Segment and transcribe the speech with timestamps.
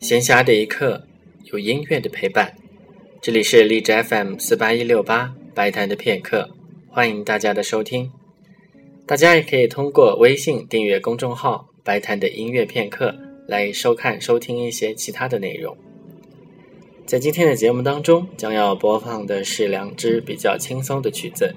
[0.00, 1.02] 闲暇的一刻，
[1.46, 2.54] 有音乐的陪伴。
[3.20, 6.50] 这里是荔枝 FM 四八一六八白谈的片刻，
[6.88, 8.12] 欢迎大家的收听。
[9.04, 13.16] 大家也可以通过微信订阅公众号“白谈的音乐片刻”
[13.48, 15.76] 来收看、收听一些其他的内容。
[17.04, 21.56] 在今天的节目当中，将要播放的是两支比较轻松的曲子，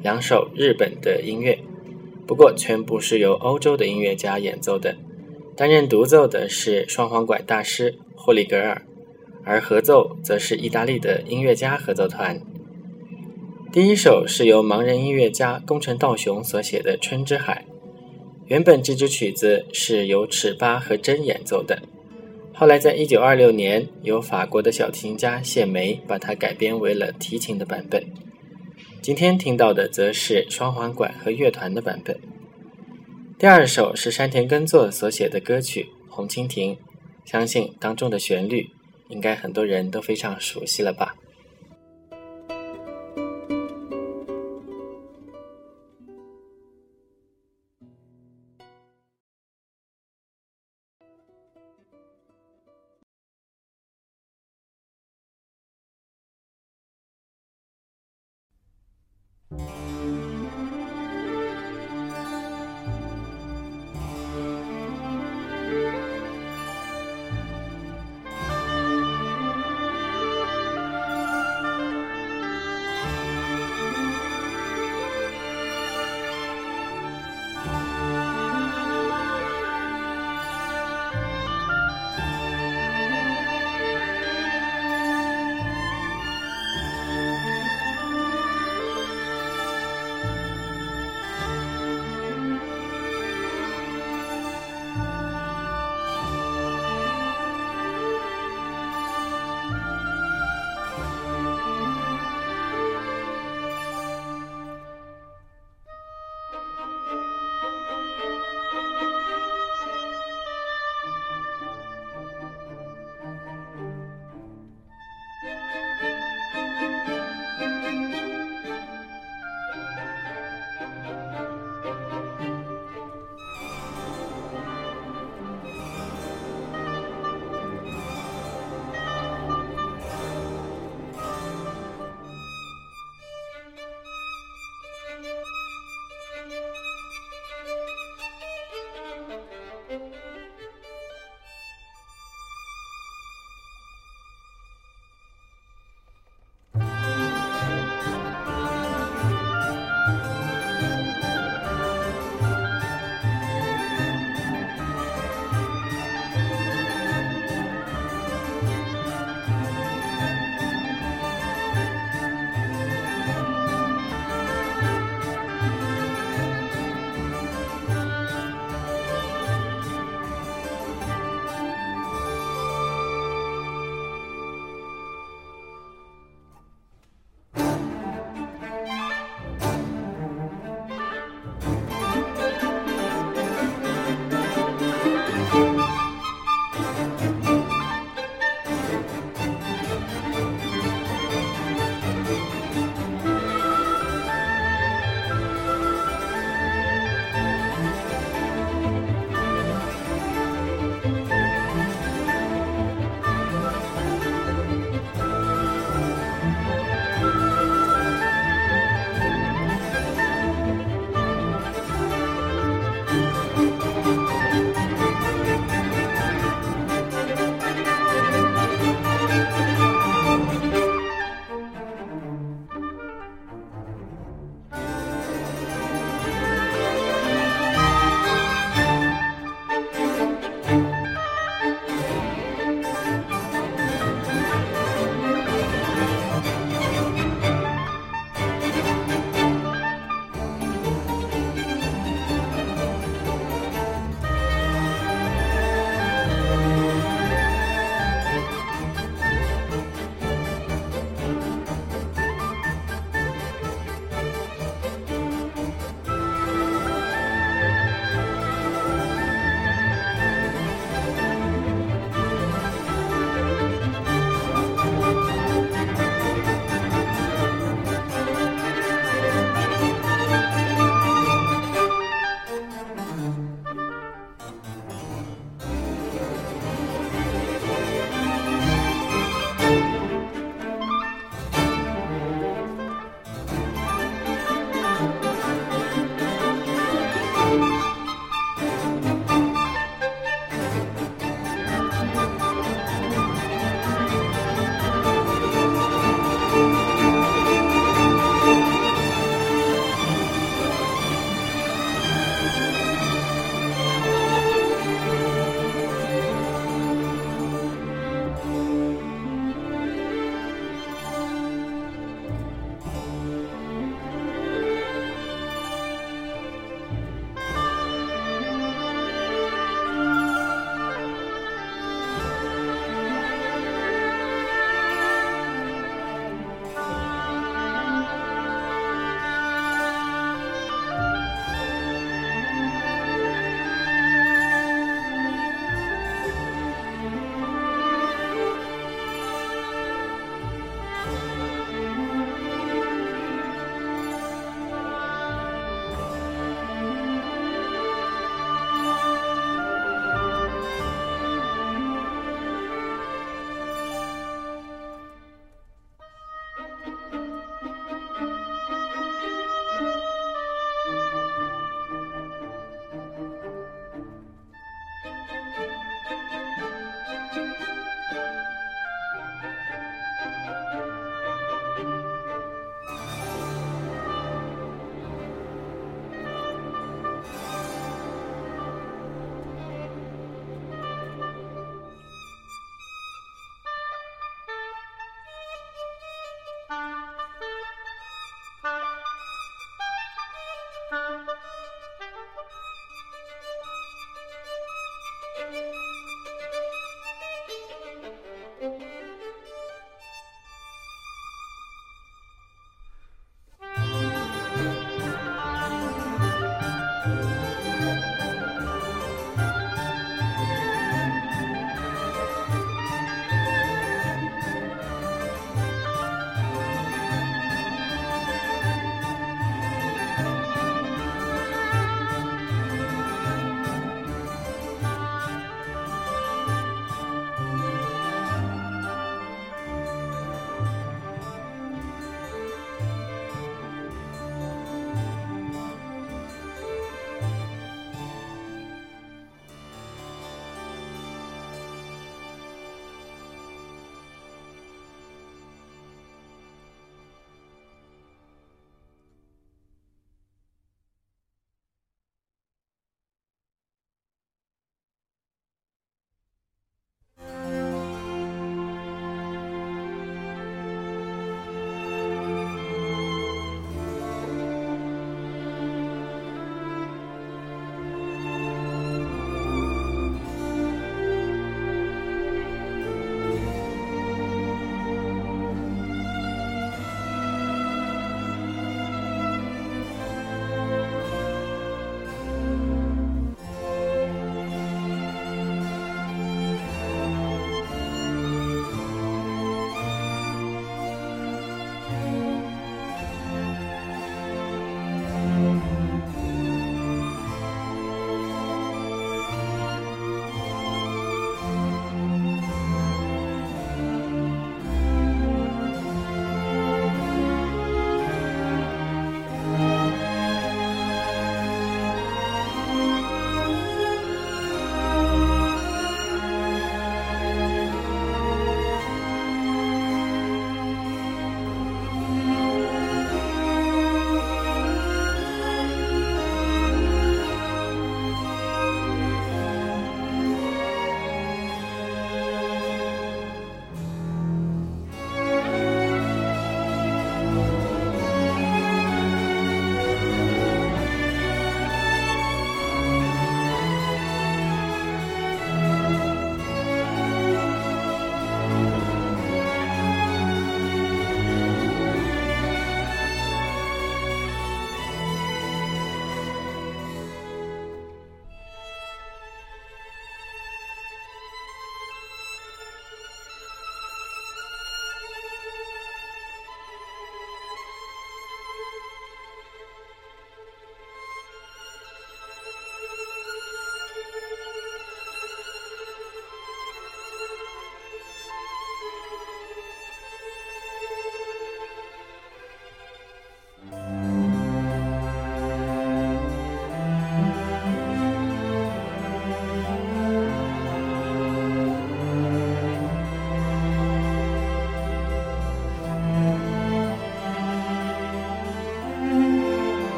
[0.00, 1.58] 两首日本的音乐，
[2.28, 4.96] 不过全部是由欧洲的音乐家演奏的。
[5.54, 8.82] 担任独奏的是双簧管大师霍利格尔，
[9.44, 12.40] 而合奏则是意大利的音乐家合奏团。
[13.70, 17.64] 第一首是由盲人音乐家宫城道雄所写的《春之海》，
[18.46, 21.82] 原本这支曲子是由尺八和筝演奏的。
[22.54, 28.04] 后来，在一九二六年，由法国的小提琴家谢梅把它改编为了提琴的版本。
[29.00, 32.18] 今天听到的则是双簧管和乐团的版本。
[33.42, 36.76] 第二首是山田耕作所写的歌曲《红蜻蜓》，
[37.24, 38.70] 相信当中的旋律
[39.08, 41.16] 应该很多人都非常熟悉了吧。